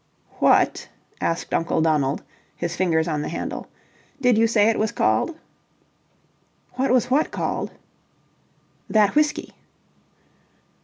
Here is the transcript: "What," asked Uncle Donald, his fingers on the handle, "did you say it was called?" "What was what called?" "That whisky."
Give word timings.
"What," 0.39 0.89
asked 1.21 1.53
Uncle 1.53 1.79
Donald, 1.79 2.23
his 2.57 2.75
fingers 2.75 3.07
on 3.07 3.21
the 3.21 3.29
handle, 3.29 3.67
"did 4.19 4.35
you 4.35 4.47
say 4.47 4.67
it 4.67 4.79
was 4.79 4.91
called?" 4.91 5.37
"What 6.73 6.89
was 6.89 7.11
what 7.11 7.29
called?" 7.29 7.69
"That 8.89 9.13
whisky." 9.13 9.53